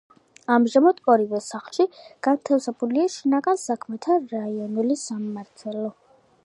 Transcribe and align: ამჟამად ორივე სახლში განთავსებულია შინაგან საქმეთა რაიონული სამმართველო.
ამჟამად 0.53 1.01
ორივე 1.15 1.41
სახლში 1.47 1.85
განთავსებულია 2.29 3.13
შინაგან 3.17 3.61
საქმეთა 3.67 4.19
რაიონული 4.35 5.01
სამმართველო. 5.07 5.97